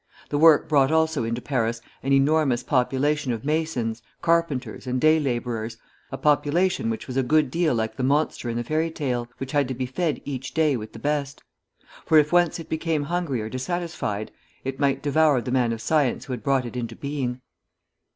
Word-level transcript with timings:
The 0.29 0.39
work 0.39 0.67
brought 0.67 0.91
also 0.91 1.23
into 1.23 1.41
Paris 1.43 1.79
an 2.01 2.11
enormous 2.11 2.63
population 2.63 3.31
of 3.31 3.45
masons, 3.45 4.01
carpenters, 4.23 4.87
and 4.87 4.99
day 4.99 5.19
laborers, 5.19 5.77
a 6.11 6.17
population 6.17 6.89
which 6.89 7.05
was 7.05 7.17
a 7.17 7.21
good 7.21 7.51
deal 7.51 7.75
like 7.75 7.95
the 7.97 8.01
monster 8.03 8.49
in 8.49 8.57
the 8.57 8.63
fairy 8.63 8.89
tale, 8.89 9.27
which 9.37 9.51
had 9.51 9.67
to 9.67 9.75
be 9.75 9.85
fed 9.85 10.19
each 10.25 10.55
day 10.55 10.75
with 10.75 10.93
the 10.93 10.97
best; 10.97 11.43
for 12.03 12.17
if 12.17 12.33
once 12.33 12.57
it 12.59 12.67
became 12.67 13.03
hungry 13.03 13.41
or 13.41 13.49
dissatisfied, 13.49 14.31
it 14.63 14.79
might 14.79 15.03
devour 15.03 15.39
the 15.39 15.51
man 15.51 15.71
of 15.71 15.83
science 15.83 16.25
who 16.25 16.33
had 16.33 16.41
brought 16.41 16.65
it 16.65 16.75
into 16.75 16.95
being. 16.95 17.41